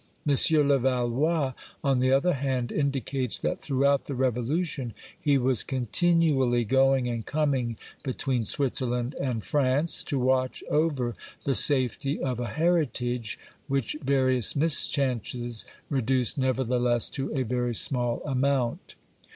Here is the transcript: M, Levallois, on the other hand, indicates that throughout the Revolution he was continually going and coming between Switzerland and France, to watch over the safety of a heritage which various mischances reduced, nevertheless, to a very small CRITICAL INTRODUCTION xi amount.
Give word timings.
M, 0.27 0.33
Levallois, 0.35 1.53
on 1.83 1.99
the 1.99 2.11
other 2.11 2.33
hand, 2.33 2.71
indicates 2.71 3.39
that 3.39 3.61
throughout 3.61 4.05
the 4.05 4.15
Revolution 4.15 4.95
he 5.21 5.37
was 5.37 5.63
continually 5.63 6.65
going 6.65 7.07
and 7.07 7.23
coming 7.23 7.77
between 8.01 8.43
Switzerland 8.43 9.13
and 9.21 9.43
France, 9.45 10.03
to 10.05 10.17
watch 10.17 10.63
over 10.71 11.13
the 11.43 11.53
safety 11.53 12.19
of 12.19 12.39
a 12.39 12.47
heritage 12.57 13.37
which 13.67 13.95
various 14.01 14.55
mischances 14.55 15.67
reduced, 15.87 16.35
nevertheless, 16.35 17.07
to 17.11 17.31
a 17.37 17.43
very 17.43 17.75
small 17.75 18.21
CRITICAL 18.21 18.31
INTRODUCTION 18.31 18.41
xi 18.41 18.53
amount. 18.55 18.95